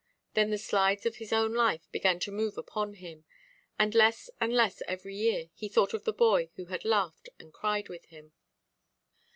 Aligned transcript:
Then 0.33 0.49
the 0.49 0.57
slides 0.57 1.05
of 1.05 1.17
his 1.17 1.31
own 1.31 1.53
life 1.53 1.87
began 1.91 2.17
to 2.21 2.31
move 2.31 2.57
upon 2.57 2.95
him; 2.95 3.23
and 3.77 3.93
less 3.93 4.31
and 4.39 4.51
less 4.51 4.81
every 4.87 5.15
year 5.15 5.51
he 5.53 5.69
thought 5.69 5.93
of 5.93 6.05
the 6.05 6.11
boy 6.11 6.49
who 6.55 6.65
had 6.65 6.83
laughed 6.83 7.29
and 7.37 7.53
cried 7.53 7.87
with 7.87 8.05
him. 8.05 8.31